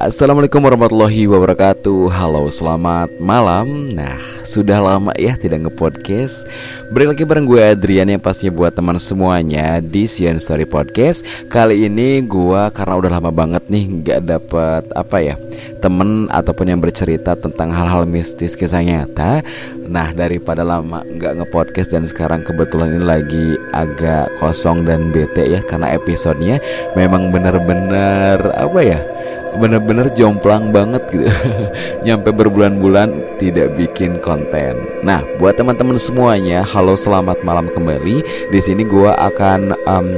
[0.00, 2.08] Assalamualaikum warahmatullahi wabarakatuh.
[2.08, 3.92] Halo selamat malam.
[3.92, 4.16] Nah
[4.48, 6.48] sudah lama ya tidak nge-podcast.
[6.88, 11.20] Beri lagi bareng gue Adrian yang pastinya buat teman semuanya Di Sian Story Podcast.
[11.52, 15.36] Kali ini gue karena udah lama banget nih Gak dapet apa ya
[15.84, 19.44] Temen ataupun yang bercerita tentang hal-hal mistis kisah nyata.
[19.84, 25.60] Nah daripada lama gak nge-podcast Dan sekarang kebetulan ini lagi agak kosong dan bete ya
[25.60, 26.56] Karena episodenya
[26.96, 29.19] memang bener-bener apa ya
[29.58, 31.26] bener-bener jomplang banget gitu.
[32.06, 34.78] Nyampe berbulan-bulan tidak bikin konten.
[35.02, 38.22] Nah buat teman-teman semuanya halo selamat malam kembali.
[38.52, 40.08] Di sini gue akan um,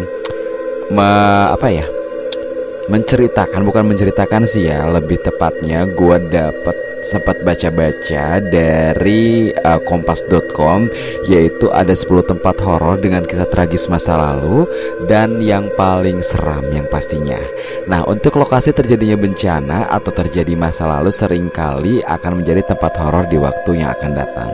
[0.93, 1.09] me,
[1.49, 1.87] apa ya?
[2.91, 10.89] Menceritakan bukan menceritakan sih ya lebih tepatnya gue dapet sempat baca-baca dari uh, kompas.com
[11.27, 14.65] yaitu ada 10 tempat horor dengan kisah tragis masa lalu
[15.11, 17.39] dan yang paling seram yang pastinya.
[17.91, 23.27] Nah, untuk lokasi terjadinya bencana atau terjadi masa lalu sering kali akan menjadi tempat horor
[23.27, 24.51] di waktu yang akan datang.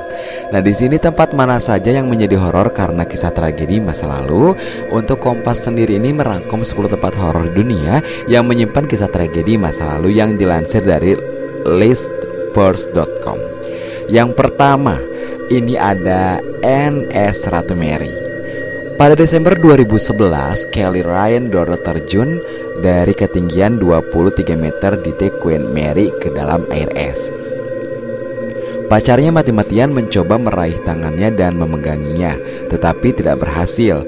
[0.49, 4.57] Nah, di sini tempat mana saja yang menjadi horor karena kisah tragedi masa lalu?
[4.89, 10.17] Untuk Kompas sendiri ini merangkum 10 tempat horor dunia yang menyimpan kisah tragedi masa lalu
[10.17, 11.13] yang dilansir dari
[11.69, 12.28] list
[14.09, 14.97] Yang pertama,
[15.53, 18.11] ini ada NS Ratu Mary.
[18.99, 22.43] Pada Desember 2011, Kelly Ryan Dorothy terjun
[22.83, 27.31] dari ketinggian 23 meter di dek Queen Mary ke dalam air es.
[28.89, 32.35] Pacarnya mati-matian mencoba meraih tangannya dan memeganginya,
[32.73, 34.01] tetapi tidak berhasil.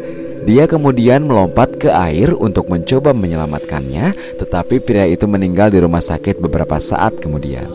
[0.48, 6.40] Dia kemudian melompat ke air untuk mencoba menyelamatkannya, tetapi pria itu meninggal di rumah sakit
[6.40, 7.68] beberapa saat kemudian.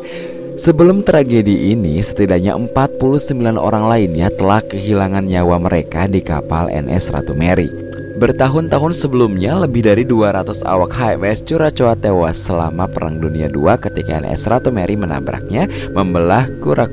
[0.56, 7.36] Sebelum tragedi ini, setidaknya 49 orang lainnya telah kehilangan nyawa mereka di kapal NS Ratu
[7.36, 7.68] Mary.
[8.16, 14.48] Bertahun-tahun sebelumnya, lebih dari 200 awak HMS Curacoa tewas selama Perang Dunia II ketika NS
[14.48, 16.88] Ratu Mary menabraknya, membelah kurak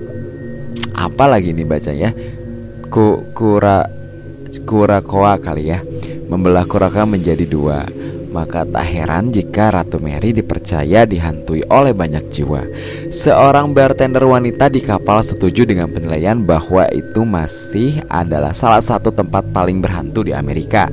[0.99, 2.11] apa lagi nih bacanya?
[2.91, 3.87] Ku kura
[4.67, 5.79] kurakoa kali ya,
[6.27, 7.87] membelah kuraka menjadi dua.
[8.33, 12.65] Maka tak heran jika Ratu Mary dipercaya dihantui oleh banyak jiwa.
[13.13, 19.45] Seorang bartender wanita di kapal setuju dengan penilaian bahwa itu masih adalah salah satu tempat
[19.53, 20.89] paling berhantu di Amerika.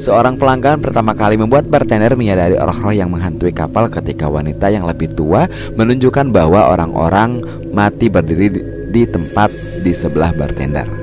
[0.00, 5.12] Seorang pelanggan pertama kali membuat bartender menyadari roh-roh yang menghantui kapal ketika wanita yang lebih
[5.12, 5.44] tua
[5.76, 9.52] menunjukkan bahwa orang-orang mati berdiri di tempat
[9.84, 10.97] di sebelah bartender.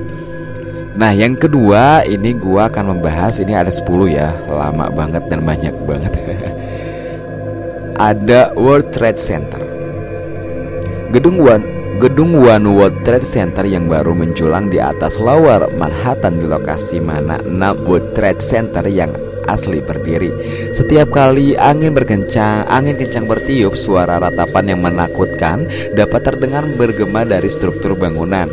[0.96, 5.76] Nah yang kedua ini gua akan membahas ini ada 10 ya Lama banget dan banyak
[5.84, 6.12] banget
[8.10, 9.60] Ada World Trade Center
[11.12, 11.64] Gedung One
[12.00, 17.44] Gedung One World Trade Center yang baru menjulang di atas Lower Manhattan di lokasi mana
[17.44, 19.12] 6 World Trade Center yang
[19.48, 20.28] asli berdiri.
[20.74, 27.46] Setiap kali angin berkencang, angin kencang bertiup, suara ratapan yang menakutkan dapat terdengar bergema dari
[27.46, 28.50] struktur bangunan.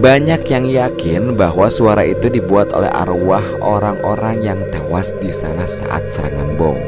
[0.00, 6.08] Banyak yang yakin bahwa suara itu dibuat oleh arwah orang-orang yang tewas di sana saat
[6.08, 6.80] serangan bom.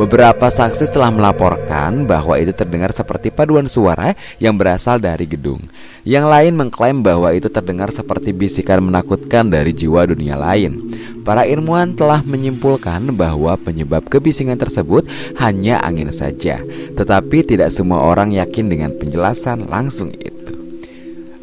[0.00, 5.60] Beberapa saksi telah melaporkan bahwa itu terdengar seperti paduan suara yang berasal dari gedung.
[6.08, 10.88] Yang lain mengklaim bahwa itu terdengar seperti bisikan menakutkan dari jiwa dunia lain.
[11.28, 15.04] Para ilmuwan telah menyimpulkan bahwa penyebab kebisingan tersebut
[15.36, 16.64] hanya angin saja,
[16.96, 20.37] tetapi tidak semua orang yakin dengan penjelasan langsung itu.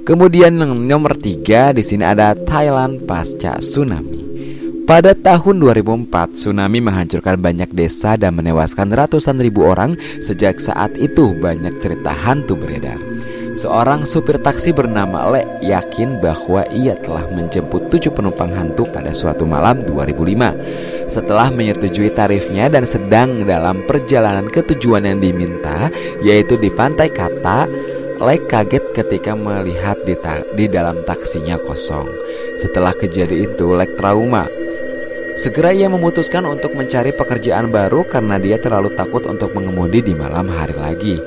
[0.05, 4.21] Kemudian yang nomor tiga di sini ada Thailand pasca tsunami.
[4.85, 9.97] Pada tahun 2004, tsunami menghancurkan banyak desa dan menewaskan ratusan ribu orang.
[10.21, 13.01] Sejak saat itu, banyak cerita hantu beredar.
[13.57, 19.49] Seorang supir taksi bernama Le yakin bahwa ia telah menjemput tujuh penumpang hantu pada suatu
[19.49, 21.09] malam 2005.
[21.09, 25.89] Setelah menyetujui tarifnya dan sedang dalam perjalanan ke tujuan yang diminta,
[26.21, 27.65] yaitu di Pantai Kata,
[28.15, 30.15] Lek kaget ketika melihat di,
[30.55, 32.07] di dalam taksinya kosong.
[32.55, 34.47] Setelah kejadian itu, Lek trauma.
[35.35, 40.47] Segera ia memutuskan untuk mencari pekerjaan baru karena dia terlalu takut untuk mengemudi di malam
[40.47, 41.19] hari lagi.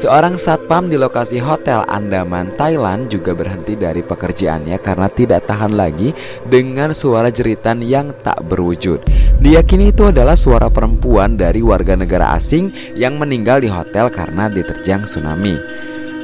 [0.00, 6.16] Seorang satpam di lokasi hotel Andaman, Thailand juga berhenti dari pekerjaannya karena tidak tahan lagi
[6.48, 9.04] dengan suara jeritan yang tak berwujud.
[9.44, 15.04] Diyakini itu adalah suara perempuan dari warga negara asing yang meninggal di hotel karena diterjang
[15.04, 15.60] tsunami.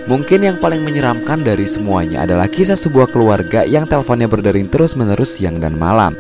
[0.07, 5.59] Mungkin yang paling menyeramkan dari semuanya adalah kisah sebuah keluarga yang teleponnya berdering terus-menerus siang
[5.59, 6.15] dan malam.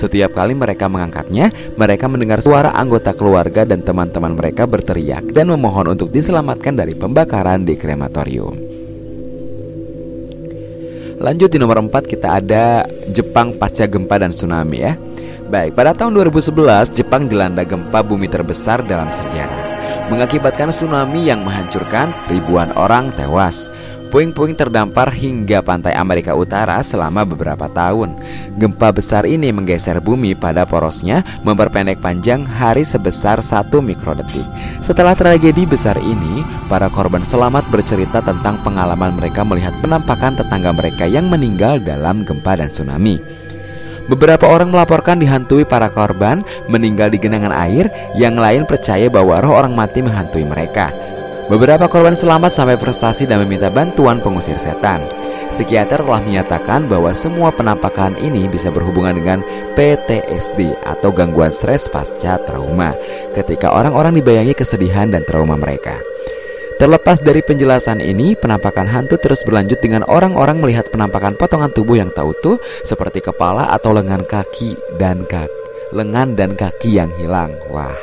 [0.00, 5.92] Setiap kali mereka mengangkatnya, mereka mendengar suara anggota keluarga dan teman-teman mereka berteriak dan memohon
[5.92, 8.56] untuk diselamatkan dari pembakaran di krematorium.
[11.20, 14.96] Lanjut di nomor 4 kita ada Jepang pasca gempa dan tsunami ya.
[15.52, 19.75] Baik, pada tahun 2011 Jepang dilanda gempa bumi terbesar dalam sejarah.
[20.08, 23.70] Mengakibatkan tsunami yang menghancurkan ribuan orang tewas.
[24.06, 28.14] Puing-puing terdampar hingga pantai Amerika Utara selama beberapa tahun.
[28.54, 34.46] Gempa besar ini menggeser bumi pada porosnya, memperpendek panjang hari sebesar satu mikrodetik.
[34.78, 41.04] Setelah tragedi besar ini, para korban selamat bercerita tentang pengalaman mereka melihat penampakan tetangga mereka
[41.04, 43.18] yang meninggal dalam gempa dan tsunami.
[44.06, 49.58] Beberapa orang melaporkan dihantui para korban meninggal di genangan air, yang lain percaya bahwa roh
[49.58, 50.94] orang mati menghantui mereka.
[51.46, 55.02] Beberapa korban selamat sampai frustasi dan meminta bantuan pengusir setan.
[55.54, 59.38] Psikiater telah menyatakan bahwa semua penampakan ini bisa berhubungan dengan
[59.78, 62.98] PTSD atau gangguan stres pasca trauma,
[63.30, 66.02] ketika orang-orang dibayangi kesedihan dan trauma mereka.
[66.76, 72.12] Terlepas dari penjelasan ini, penampakan hantu terus berlanjut dengan orang-orang melihat penampakan potongan tubuh yang
[72.12, 75.48] tak utuh seperti kepala atau lengan kaki dan kaki,
[75.96, 77.48] lengan dan kaki yang hilang.
[77.72, 77.96] Wah.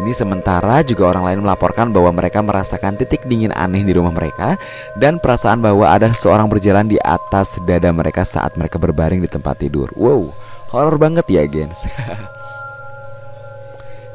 [0.00, 4.56] Ini sementara juga orang lain melaporkan bahwa mereka merasakan titik dingin aneh di rumah mereka
[4.96, 9.60] dan perasaan bahwa ada seseorang berjalan di atas dada mereka saat mereka berbaring di tempat
[9.60, 9.92] tidur.
[9.92, 10.32] Wow,
[10.72, 11.84] horor banget ya, gens.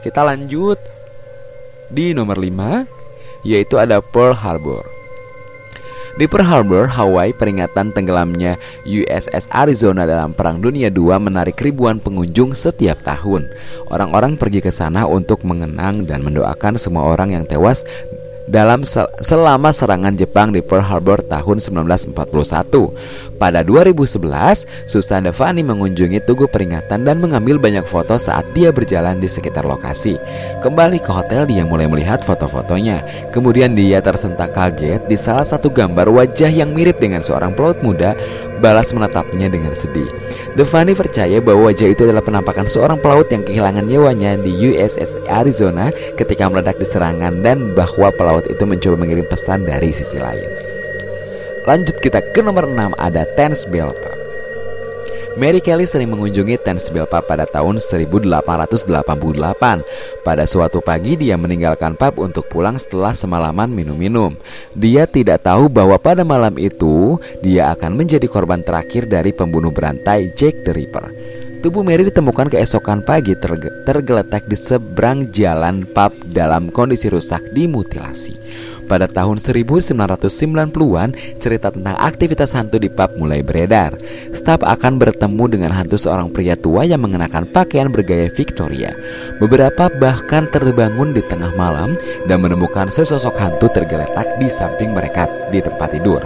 [0.03, 0.81] Kita lanjut
[1.93, 2.98] di nomor 5
[3.43, 4.99] yaitu ada Pearl Harbor.
[6.19, 12.51] Di Pearl Harbor, Hawaii, peringatan tenggelamnya USS Arizona dalam Perang Dunia II menarik ribuan pengunjung
[12.51, 13.47] setiap tahun.
[13.87, 17.87] Orang-orang pergi ke sana untuk mengenang dan mendoakan semua orang yang tewas
[18.49, 23.37] dalam sel selama serangan Jepang di Pearl Harbor tahun 1941.
[23.37, 29.29] Pada 2011, Susan Devani mengunjungi tugu peringatan dan mengambil banyak foto saat dia berjalan di
[29.31, 30.19] sekitar lokasi.
[30.59, 33.29] Kembali ke hotel, dia mulai melihat foto-fotonya.
[33.31, 38.17] Kemudian dia tersentak kaget di salah satu gambar wajah yang mirip dengan seorang pelaut muda
[38.59, 40.11] balas menatapnya dengan sedih.
[40.53, 45.89] Devani percaya bahwa wajah itu adalah penampakan seorang pelaut yang kehilangan nyawanya di USS Arizona
[46.19, 50.47] ketika meledak di serangan dan bahwa pelaut itu mencoba mengirim pesan dari sisi lain.
[51.63, 54.18] Lanjut kita ke nomor 6 ada Tens Bell Pub.
[55.39, 58.91] Mary Kelly sering mengunjungi Tens Bell Pub pada tahun 1888.
[60.19, 64.35] Pada suatu pagi dia meninggalkan pub untuk pulang setelah semalaman minum-minum.
[64.75, 70.27] Dia tidak tahu bahwa pada malam itu dia akan menjadi korban terakhir dari pembunuh berantai
[70.35, 71.07] Jack the Ripper.
[71.59, 78.39] Tubuh Mary ditemukan keesokan pagi terge tergeletak di seberang jalan pub dalam kondisi rusak dimutilasi.
[78.87, 83.91] Pada tahun 1990-an, cerita tentang aktivitas hantu di pub mulai beredar.
[84.31, 88.95] Staf akan bertemu dengan hantu seorang pria tua yang mengenakan pakaian bergaya Victoria.
[89.43, 95.59] Beberapa bahkan terbangun di tengah malam dan menemukan sesosok hantu tergeletak di samping mereka di
[95.59, 96.23] tempat tidur.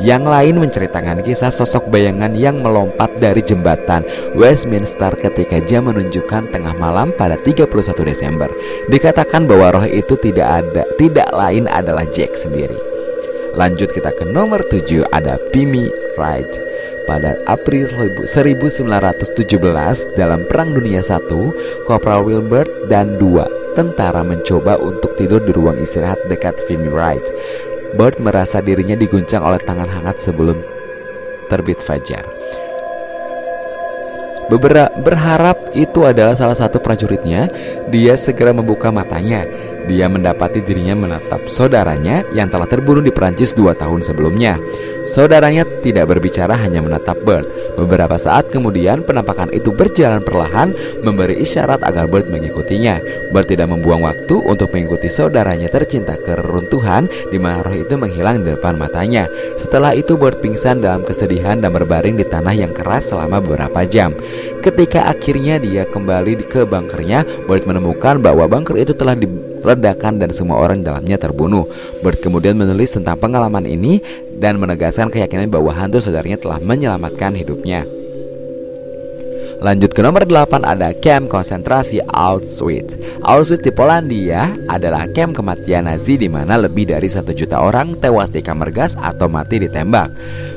[0.00, 4.00] Yang lain menceritakan kisah sosok bayangan yang melompat dari jembatan
[4.32, 7.68] Westminster ketika jam menunjukkan tengah malam pada 31
[8.08, 8.48] Desember.
[8.88, 12.80] Dikatakan bahwa roh itu tidak ada, tidak lain adalah Jack sendiri.
[13.52, 16.48] Lanjut kita ke nomor 7 ada Pimi Wright.
[17.04, 17.90] Pada April
[18.24, 19.50] 1917
[20.16, 21.42] dalam Perang Dunia I,
[21.84, 27.26] Corporal Wilbert dan dua tentara mencoba untuk tidur di ruang istirahat dekat Pimi Wright.
[27.94, 30.58] Bert merasa dirinya diguncang oleh tangan hangat sebelum
[31.50, 32.22] terbit fajar.
[34.50, 37.46] Beberapa berharap itu adalah salah satu prajuritnya,
[37.86, 39.46] dia segera membuka matanya
[39.90, 44.60] dia mendapati dirinya menatap saudaranya yang telah terbunuh di Perancis dua tahun sebelumnya.
[45.08, 47.48] Saudaranya tidak berbicara hanya menatap Bert.
[47.78, 52.98] Beberapa saat kemudian penampakan itu berjalan perlahan memberi isyarat agar Bert mengikutinya.
[53.30, 58.42] Bert tidak membuang waktu untuk mengikuti saudaranya tercinta ke reruntuhan di mana roh itu menghilang
[58.42, 59.30] di depan matanya.
[59.56, 64.14] Setelah itu Bert pingsan dalam kesedihan dan berbaring di tanah yang keras selama beberapa jam.
[64.60, 70.30] Ketika akhirnya dia kembali ke bunkernya, Bert menemukan bahwa bunker itu telah di ledakan dan
[70.32, 71.68] semua orang dalamnya terbunuh.
[72.00, 74.00] Bird kemudian menulis tentang pengalaman ini
[74.40, 77.84] dan menegaskan keyakinan bahwa hantu saudaranya telah menyelamatkan hidupnya.
[79.60, 82.96] Lanjut ke nomor 8 ada camp konsentrasi Auschwitz.
[83.20, 88.32] Auschwitz di Polandia adalah camp kematian Nazi di mana lebih dari satu juta orang tewas
[88.32, 90.08] di kamar gas atau mati ditembak.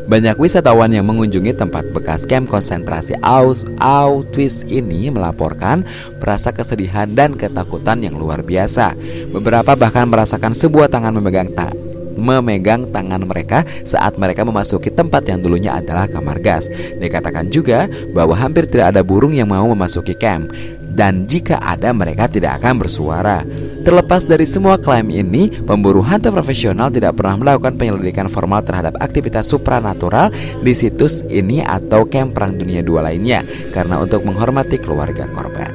[0.07, 5.83] Banyak wisatawan yang mengunjungi tempat bekas camp konsentrasi Auschwitz ini melaporkan
[6.23, 8.95] merasa kesedihan dan ketakutan yang luar biasa.
[9.35, 11.82] Beberapa bahkan merasakan sebuah tangan memegang tak
[12.15, 16.69] memegang tangan mereka saat mereka memasuki tempat yang dulunya adalah kamar gas.
[16.97, 20.49] Dikatakan juga bahwa hampir tidak ada burung yang mau memasuki camp
[20.93, 23.41] dan jika ada mereka tidak akan bersuara.
[23.81, 29.49] Terlepas dari semua klaim ini, pemburu hantu profesional tidak pernah melakukan penyelidikan formal terhadap aktivitas
[29.49, 30.29] supranatural
[30.61, 33.41] di situs ini atau camp perang dunia dua lainnya
[33.73, 35.73] karena untuk menghormati keluarga korban.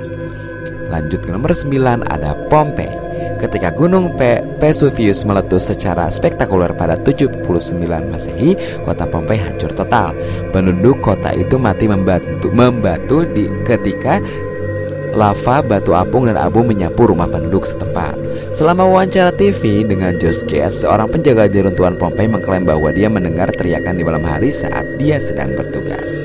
[0.89, 3.08] Lanjut ke nomor 9 ada Pompei.
[3.39, 7.47] Ketika Gunung P Vesuvius meletus secara spektakuler pada 79
[8.11, 10.13] Masehi, kota Pompei hancur total.
[10.51, 14.19] Penduduk kota itu mati membatu, membatu di ketika
[15.15, 18.15] lava, batu apung, dan abu menyapu rumah penduduk setempat.
[18.53, 23.51] Selama wawancara TV dengan Josh Gates, seorang penjaga di runtuhan Pompei mengklaim bahwa dia mendengar
[23.55, 26.21] teriakan di malam hari saat dia sedang bertugas.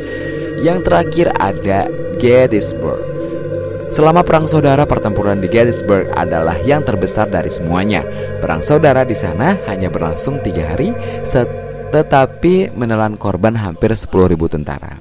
[0.64, 3.13] Yang terakhir ada Gettysburg.
[3.94, 8.02] Selama perang saudara, pertempuran di Gettysburg adalah yang terbesar dari semuanya.
[8.42, 10.98] Perang saudara di sana hanya berlangsung tiga hari,
[11.94, 14.98] tetapi menelan korban hampir 10.000 tentara.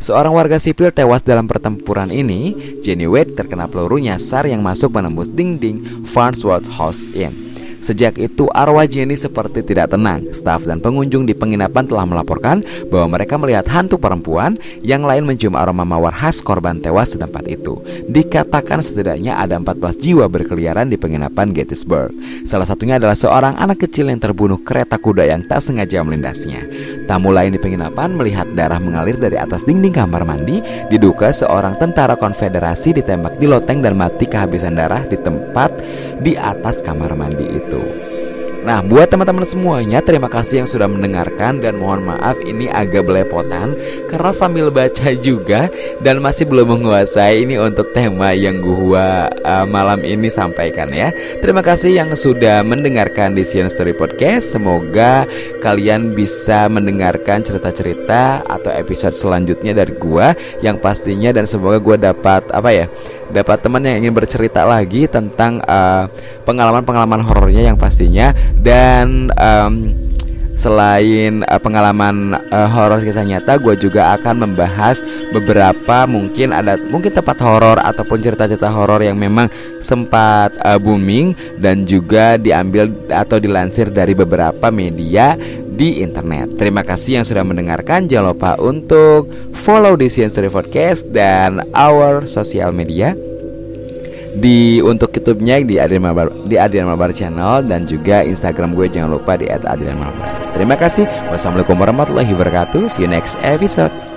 [0.00, 2.56] Seorang warga sipil tewas dalam pertempuran ini.
[2.80, 7.49] Jenny Wade terkena peluru nyasar yang masuk menembus dinding Farnsworth House Inn.
[7.80, 10.28] Sejak itu arwah Jenny seperti tidak tenang.
[10.36, 12.60] Staf dan pengunjung di penginapan telah melaporkan
[12.92, 17.48] bahwa mereka melihat hantu perempuan yang lain mencium aroma mawar khas korban tewas di tempat
[17.48, 17.80] itu.
[18.06, 22.12] Dikatakan setidaknya ada 14 jiwa berkeliaran di penginapan Gettysburg.
[22.44, 26.60] Salah satunya adalah seorang anak kecil yang terbunuh kereta kuda yang tak sengaja melindasnya.
[27.08, 30.60] Tamu lain di penginapan melihat darah mengalir dari atas dinding kamar mandi.
[30.92, 35.72] Diduga seorang tentara konfederasi ditembak di loteng dan mati kehabisan darah di tempat
[36.20, 38.10] di atas kamar mandi itu.
[38.60, 43.72] Nah, buat teman-teman semuanya, terima kasih yang sudah mendengarkan dan mohon maaf ini agak belepotan
[44.04, 45.72] karena sambil baca juga
[46.04, 51.08] dan masih belum menguasai ini untuk tema yang gua uh, malam ini sampaikan ya.
[51.40, 54.52] Terima kasih yang sudah mendengarkan di Sian Story Podcast.
[54.52, 55.24] Semoga
[55.64, 62.44] kalian bisa mendengarkan cerita-cerita atau episode selanjutnya dari gua yang pastinya dan semoga gua dapat
[62.52, 62.92] apa ya?
[63.30, 66.10] Dapat teman yang ingin bercerita lagi tentang pengalaman
[66.44, 68.34] pengalaman-pengalaman horornya yang pastinya.
[68.58, 69.74] Dan um,
[70.60, 75.00] selain uh, pengalaman uh, horor kisah nyata, gue juga akan membahas
[75.32, 79.48] beberapa mungkin ada mungkin tempat horor ataupun cerita-cerita horor yang memang
[79.80, 85.40] sempat uh, booming dan juga diambil atau dilansir dari beberapa media
[85.80, 86.60] di internet.
[86.60, 88.04] Terima kasih yang sudah mendengarkan.
[88.04, 93.16] Jangan lupa untuk follow di Science Story Podcast dan our social media
[94.36, 99.18] di untuk YouTube-nya di Adrian Mabar di Adrian Mabar Channel dan juga Instagram gue jangan
[99.18, 100.30] lupa di @adrian Mabar.
[100.54, 101.06] Terima kasih.
[101.30, 102.86] Wassalamualaikum warahmatullahi wabarakatuh.
[102.86, 104.09] See you next episode.